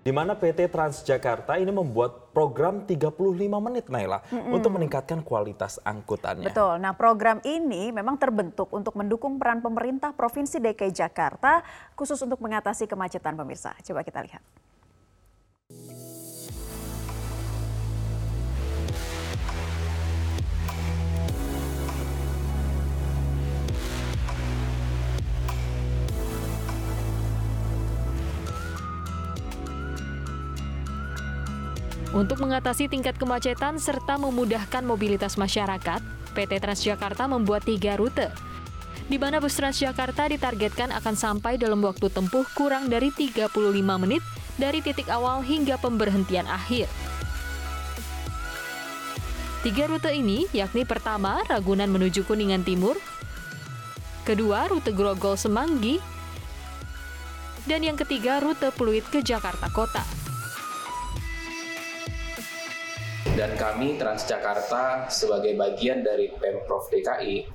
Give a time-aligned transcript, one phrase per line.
[0.00, 4.56] di mana PT Transjakarta ini membuat program 35 menit Naila mm -mm.
[4.56, 6.48] untuk meningkatkan kualitas angkutannya.
[6.48, 6.80] Betul.
[6.80, 11.60] Nah, program ini memang terbentuk untuk mendukung peran pemerintah Provinsi DKI Jakarta
[11.92, 13.76] khusus untuk mengatasi kemacetan pemirsa.
[13.84, 14.40] Coba kita lihat.
[32.10, 36.02] Untuk mengatasi tingkat kemacetan serta memudahkan mobilitas masyarakat,
[36.34, 38.34] PT Transjakarta membuat tiga rute,
[39.06, 43.54] di mana bus Transjakarta ditargetkan akan sampai dalam waktu tempuh kurang dari 35
[44.02, 44.26] menit
[44.58, 46.90] dari titik awal hingga pemberhentian akhir.
[49.62, 52.98] Tiga rute ini yakni pertama Ragunan menuju Kuningan Timur,
[54.26, 56.02] kedua rute Grogol Semanggi,
[57.70, 60.19] dan yang ketiga rute Pluit ke Jakarta Kota.
[63.40, 67.48] Dan kami Transjakarta sebagai bagian dari Pemprov DKI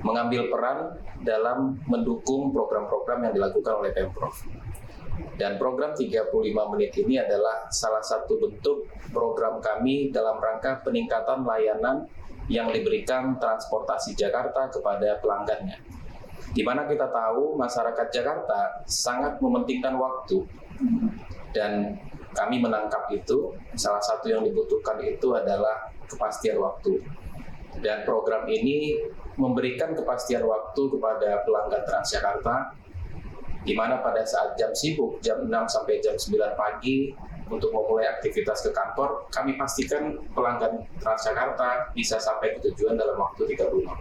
[0.00, 4.32] mengambil peran dalam mendukung program-program yang dilakukan oleh Pemprov.
[5.36, 6.32] Dan program 35
[6.72, 12.08] menit ini adalah salah satu bentuk program kami dalam rangka peningkatan layanan
[12.48, 15.76] yang diberikan transportasi Jakarta kepada pelanggannya.
[16.56, 20.48] Di mana kita tahu masyarakat Jakarta sangat mementingkan waktu
[21.52, 22.00] dan
[22.36, 27.00] kami menangkap itu salah satu yang dibutuhkan itu adalah kepastian waktu
[27.80, 28.98] dan program ini
[29.38, 32.74] memberikan kepastian waktu kepada pelanggan Transjakarta
[33.62, 37.12] di mana pada saat jam sibuk jam 6 sampai jam 9 pagi
[37.48, 43.56] untuk memulai aktivitas ke kantor kami pastikan pelanggan Transjakarta bisa sampai ke tujuan dalam waktu
[43.56, 44.00] 30 menit.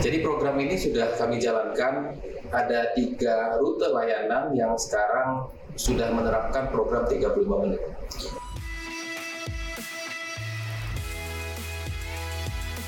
[0.00, 2.16] Jadi program ini sudah kami jalankan
[2.48, 5.44] ada tiga rute layanan yang sekarang
[5.74, 7.82] sudah menerapkan program 35 menit.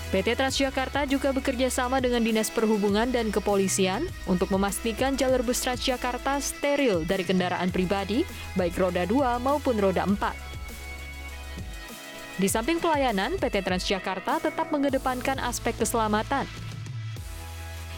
[0.07, 6.39] PT Transjakarta juga bekerja sama dengan Dinas Perhubungan dan Kepolisian untuk memastikan jalur bus Transjakarta
[6.39, 8.23] steril dari kendaraan pribadi,
[8.55, 12.39] baik roda 2 maupun roda 4.
[12.39, 16.47] Di samping pelayanan, PT Transjakarta tetap mengedepankan aspek keselamatan,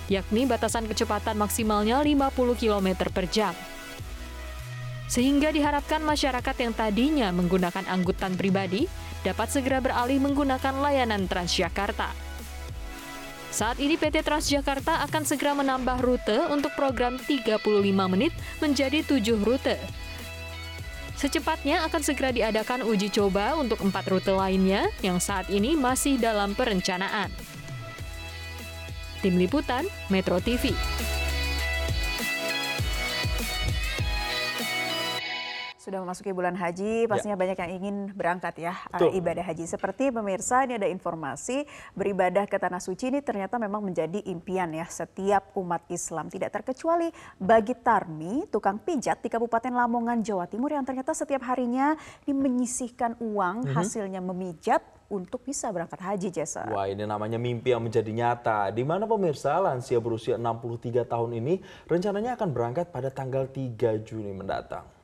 [0.08, 3.52] yakni batasan kecepatan maksimalnya 50 km per jam
[5.08, 8.86] sehingga diharapkan masyarakat yang tadinya menggunakan angkutan pribadi
[9.24, 12.12] dapat segera beralih menggunakan layanan Transjakarta.
[13.48, 17.64] Saat ini PT Transjakarta akan segera menambah rute untuk program 35
[18.12, 18.30] menit
[18.60, 19.80] menjadi 7 rute.
[21.18, 26.54] Secepatnya akan segera diadakan uji coba untuk empat rute lainnya yang saat ini masih dalam
[26.54, 27.32] perencanaan.
[29.18, 30.70] Tim Liputan Metro TV.
[35.88, 37.08] Sudah memasuki bulan haji, ya.
[37.08, 37.40] pastinya ya.
[37.40, 39.16] banyak yang ingin berangkat ya Betul.
[39.16, 39.64] ibadah haji.
[39.64, 41.64] Seperti pemirsa ini ada informasi
[41.96, 46.28] beribadah ke tanah suci ini ternyata memang menjadi impian ya setiap umat Islam.
[46.28, 47.08] Tidak terkecuali
[47.40, 51.96] bagi Tarmi, tukang pijat di Kabupaten Lamongan, Jawa Timur yang ternyata setiap harinya
[52.28, 53.76] menyisihkan uang mm -hmm.
[53.80, 56.68] hasilnya memijat untuk bisa berangkat haji Jasa.
[56.68, 58.68] Wah ini namanya mimpi yang menjadi nyata.
[58.76, 64.36] Di mana pemirsa lansia berusia 63 tahun ini rencananya akan berangkat pada tanggal 3 Juni
[64.36, 64.97] mendatang.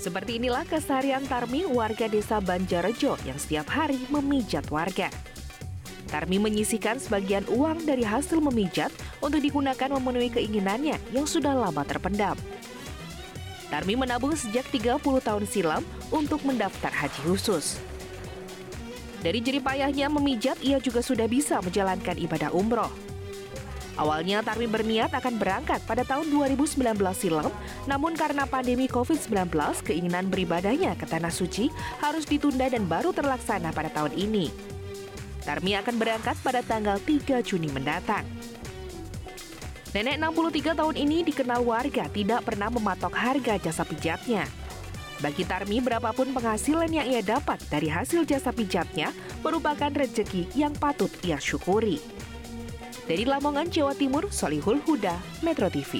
[0.00, 5.12] Seperti inilah keseharian Tarmi warga desa Banjarejo yang setiap hari memijat warga.
[6.08, 8.88] Tarmi menyisikan sebagian uang dari hasil memijat
[9.20, 12.32] untuk digunakan memenuhi keinginannya yang sudah lama terpendam.
[13.68, 17.76] Tarmi menabung sejak 30 tahun silam untuk mendaftar haji khusus.
[19.20, 22.88] Dari jeripayahnya memijat, ia juga sudah bisa menjalankan ibadah umroh.
[24.00, 27.52] Awalnya Tarmi berniat akan berangkat pada tahun 2019 silam,
[27.84, 29.52] namun karena pandemi COVID-19,
[29.84, 31.68] keinginan beribadahnya ke Tanah Suci
[32.00, 34.48] harus ditunda dan baru terlaksana pada tahun ini.
[35.44, 38.24] Tarmi akan berangkat pada tanggal 3 Juni mendatang.
[39.92, 44.48] Nenek 63 tahun ini dikenal warga tidak pernah mematok harga jasa pijatnya.
[45.20, 49.12] Bagi Tarmi, berapapun penghasilan yang ia dapat dari hasil jasa pijatnya
[49.44, 52.19] merupakan rezeki yang patut ia syukuri.
[53.10, 55.98] Dari Lamongan, Jawa Timur, Solihul Huda, Metro TV.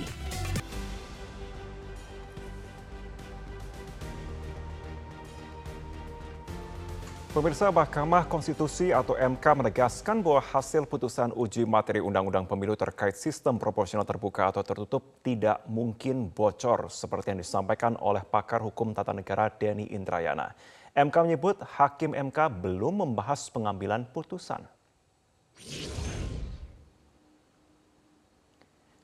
[7.35, 13.59] Pemirsa Mahkamah Konstitusi atau MK menegaskan bahwa hasil putusan uji materi Undang-Undang Pemilu terkait sistem
[13.59, 19.51] proporsional terbuka atau tertutup tidak mungkin bocor seperti yang disampaikan oleh pakar hukum tata negara
[19.51, 20.55] Denny Indrayana.
[20.95, 24.63] MK menyebut Hakim MK belum membahas pengambilan putusan.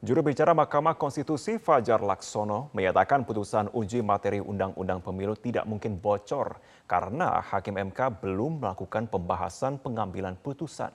[0.06, 6.62] Juru bicara Mahkamah Konstitusi Fajar Laksono menyatakan putusan uji materi Undang-Undang Pemilu tidak mungkin bocor
[6.86, 10.94] karena Hakim MK belum melakukan pembahasan pengambilan putusan.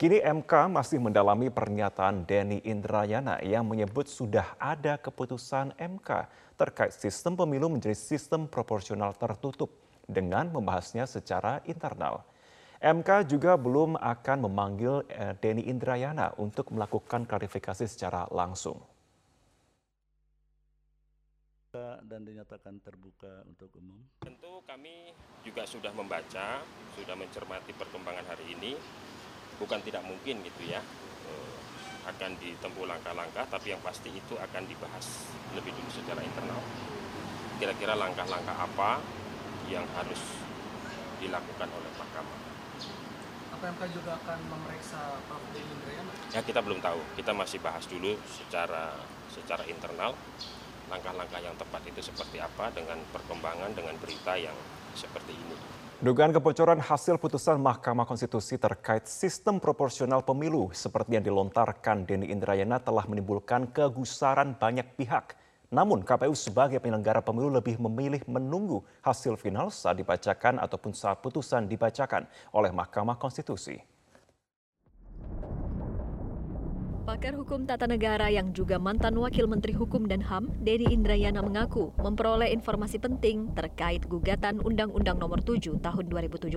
[0.00, 6.08] Kini MK masih mendalami pernyataan Denny Indrayana yang menyebut sudah ada keputusan MK
[6.56, 9.68] terkait sistem pemilu menjadi sistem proporsional tertutup
[10.08, 12.24] dengan membahasnya secara internal.
[12.80, 18.80] MK juga belum akan memanggil eh, Denny Indrayana untuk melakukan klarifikasi secara langsung.
[22.02, 24.02] dan dinyatakan terbuka untuk umum.
[24.18, 25.14] Tentu kami
[25.46, 26.58] juga sudah membaca,
[26.98, 28.74] sudah mencermati perkembangan hari ini.
[29.62, 30.82] Bukan tidak mungkin gitu ya,
[31.30, 31.56] eh,
[32.10, 36.58] akan ditempuh langkah-langkah, tapi yang pasti itu akan dibahas lebih dulu secara internal.
[37.62, 38.98] Kira-kira langkah-langkah apa
[39.70, 40.18] yang harus
[41.22, 42.59] dilakukan oleh mahkamah.
[43.60, 45.44] PMK juga akan memeriksa Prof.
[45.52, 46.12] Denny Indrayana?
[46.32, 48.96] Ya kita belum tahu, kita masih bahas dulu secara
[49.28, 50.16] secara internal
[50.88, 54.56] langkah-langkah yang tepat itu seperti apa dengan perkembangan dengan berita yang
[54.96, 55.54] seperti ini.
[56.00, 62.80] Dugaan kebocoran hasil putusan Mahkamah Konstitusi terkait sistem proporsional pemilu seperti yang dilontarkan Denny Indrayana
[62.80, 65.36] telah menimbulkan kegusaran banyak pihak.
[65.70, 71.70] Namun KPU sebagai penyelenggara pemilu lebih memilih menunggu hasil final saat dibacakan ataupun saat putusan
[71.70, 73.78] dibacakan oleh Mahkamah Konstitusi.
[77.10, 81.90] Pakar Hukum Tata Negara yang juga mantan Wakil Menteri Hukum dan HAM, Dedi Indrayana mengaku
[81.98, 86.54] memperoleh informasi penting terkait gugatan Undang-Undang Nomor 7 Tahun 2017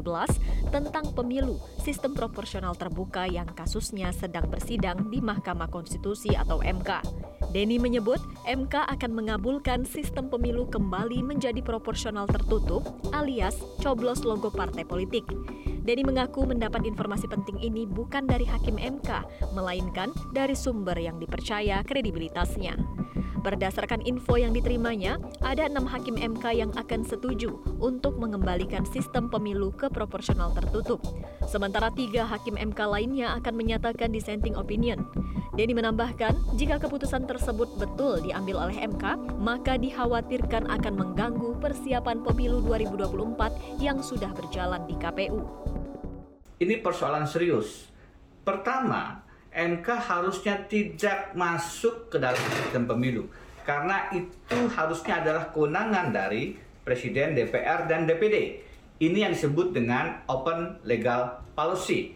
[0.70, 7.02] tentang pemilu sistem proporsional terbuka yang kasusnya sedang bersidang di Mahkamah Konstitusi atau MK.
[7.50, 14.86] Denny menyebut MK akan mengabulkan sistem pemilu kembali menjadi proporsional tertutup alias coblos logo partai
[14.86, 15.26] politik.
[15.84, 21.84] Denny mengaku mendapat informasi penting ini bukan dari hakim MK, melainkan dari sumber yang dipercaya
[21.84, 22.80] kredibilitasnya.
[23.44, 29.76] Berdasarkan info yang diterimanya, ada enam hakim MK yang akan setuju untuk mengembalikan sistem pemilu
[29.76, 31.04] ke proporsional tertutup.
[31.44, 35.04] Sementara tiga hakim MK lainnya akan menyatakan dissenting opinion.
[35.54, 42.64] Denny menambahkan, jika keputusan tersebut betul diambil oleh MK, maka dikhawatirkan akan mengganggu persiapan pemilu
[42.64, 45.44] 2024 yang sudah berjalan di KPU.
[46.64, 47.92] Ini persoalan serius.
[48.48, 49.20] Pertama,
[49.52, 53.28] MK harusnya tidak masuk ke dalam sistem pemilu
[53.68, 58.60] karena itu harusnya adalah kewenangan dari Presiden, DPR, dan DPD.
[59.00, 62.12] Ini yang disebut dengan open legal policy.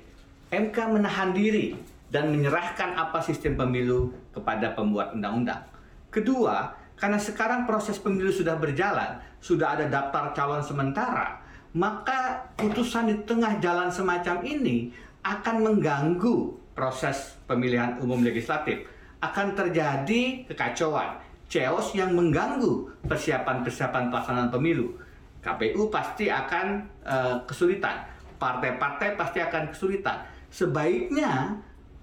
[0.52, 1.72] MK menahan diri
[2.12, 5.64] dan menyerahkan apa sistem pemilu kepada pembuat undang-undang.
[6.12, 13.16] Kedua, karena sekarang proses pemilu sudah berjalan, sudah ada daftar calon sementara, maka putusan di
[13.28, 14.94] tengah jalan semacam ini
[15.26, 18.86] akan mengganggu proses pemilihan umum legislatif
[19.18, 21.18] akan terjadi kekacauan,
[21.50, 24.94] chaos yang mengganggu persiapan-persiapan pelaksanaan pemilu.
[25.42, 28.06] KPU pasti akan uh, kesulitan,
[28.38, 30.22] partai-partai pasti akan kesulitan.
[30.54, 31.58] Sebaiknya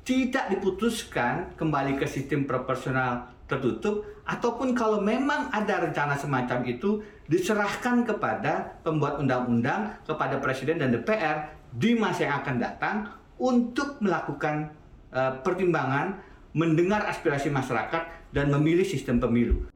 [0.04, 8.04] tidak diputuskan kembali ke sistem proporsional tertutup ataupun kalau memang ada rencana semacam itu diserahkan
[8.04, 12.96] kepada pembuat undang-undang, kepada presiden dan DPR di masa yang akan datang
[13.40, 14.70] untuk melakukan
[15.10, 16.20] uh, pertimbangan,
[16.54, 19.73] mendengar aspirasi masyarakat, dan memilih sistem pemilu.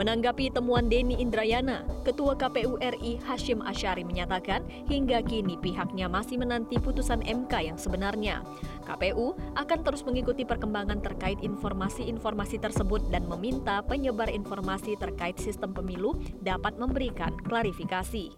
[0.00, 6.80] Menanggapi temuan Denny Indrayana, Ketua KPU RI Hashim Asyari menyatakan hingga kini pihaknya masih menanti
[6.80, 8.40] putusan MK yang sebenarnya.
[8.88, 16.16] KPU akan terus mengikuti perkembangan terkait informasi-informasi tersebut dan meminta penyebar informasi terkait sistem pemilu
[16.40, 18.32] dapat memberikan klarifikasi.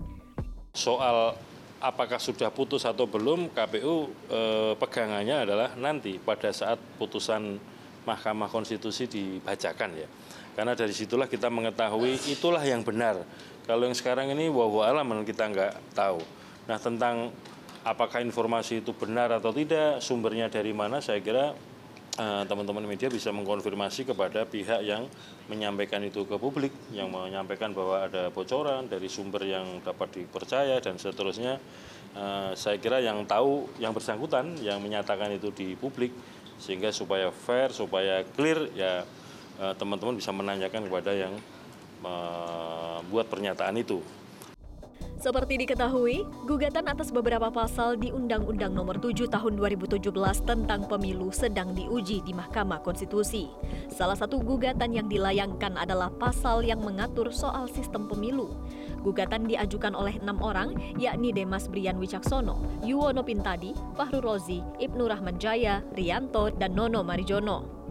[0.75, 1.39] Soal
[1.79, 7.63] apakah sudah putus atau belum KPU eh, pegangannya adalah nanti pada saat putusan
[8.03, 10.11] Mahkamah Konstitusi dibacakan ya.
[10.53, 13.25] Karena dari situlah kita mengetahui itulah yang benar.
[13.65, 16.21] Kalau yang sekarang ini wah alam kita nggak tahu.
[16.69, 17.33] Nah tentang
[17.83, 21.57] apakah informasi itu benar atau tidak, sumbernya dari mana, saya kira
[22.13, 25.09] Eh, teman-teman media bisa mengkonfirmasi kepada pihak yang
[25.49, 31.01] menyampaikan itu ke publik, yang menyampaikan bahwa ada bocoran dari sumber yang dapat dipercaya dan
[31.01, 31.57] seterusnya.
[32.13, 36.13] Uh, saya kira yang tahu yang bersangkutan yang menyatakan itu di publik
[36.61, 39.03] sehingga supaya fair, supaya clear ya uh,
[39.59, 41.35] teman-teman bisa menanyakan kepada yang
[42.03, 44.03] membuat pernyataan itu.
[45.23, 50.03] Seperti diketahui, gugatan atas beberapa pasal di Undang-Undang Nomor 7 Tahun 2017
[50.43, 53.47] tentang Pemilu sedang diuji di Mahkamah Konstitusi.
[53.87, 58.51] Salah satu gugatan yang dilayangkan adalah pasal yang mengatur soal sistem pemilu.
[59.07, 65.39] Gugatan diajukan oleh enam orang, yakni Demas Brian Wicaksono, Yuwono Pintadi, Fahru Rozi, Ibnu Rahman
[65.39, 67.82] Jaya, Rianto, dan Nono Marijono.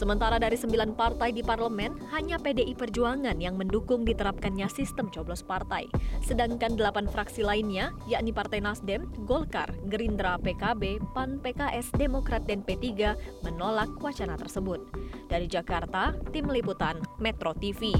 [0.00, 5.92] Sementara dari sembilan partai di parlemen, hanya PDI Perjuangan yang mendukung diterapkannya sistem coblos partai.
[6.24, 13.12] Sedangkan delapan fraksi lainnya, yakni Partai Nasdem, Golkar, Gerindra, PKB, PAN, PKS, Demokrat, dan P3
[13.44, 14.80] menolak wacana tersebut.
[15.28, 17.92] Dari Jakarta, Tim Liputan, Metro TV.